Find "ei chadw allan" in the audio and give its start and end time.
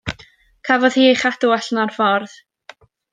1.09-1.83